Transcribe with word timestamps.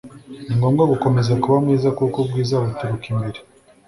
ni 0.45 0.53
ngombwa 0.57 0.83
gukomeza 0.91 1.31
kuba 1.41 1.57
mwiza 1.63 1.89
kuko 1.97 2.17
ubwiza 2.23 2.53
buturuka 2.63 3.05
imbere 3.13 3.39